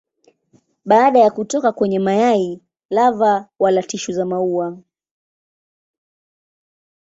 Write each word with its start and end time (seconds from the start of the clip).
Baada 0.85 1.19
ya 1.19 1.31
kutoka 1.31 1.71
kwenye 1.71 1.99
mayai 1.99 2.61
lava 2.89 3.49
wala 3.59 3.83
tishu 3.83 4.11
za 4.11 4.25
maua. 4.25 4.77